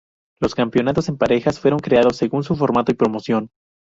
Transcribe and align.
Los 0.41 0.55
campeonatos 0.55 1.09
en 1.09 1.17
parejas 1.19 1.59
fueron 1.59 1.77
creados 1.79 2.17
según 2.17 2.43
su 2.43 2.55
formato 2.55 2.91
y 2.91 2.95
promoción. 2.95 3.51